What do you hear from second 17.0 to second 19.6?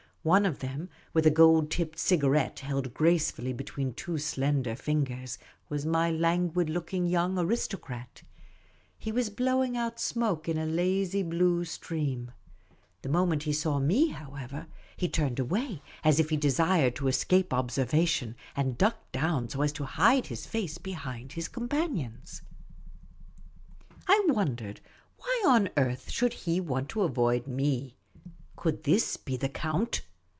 escape observation, and ducked down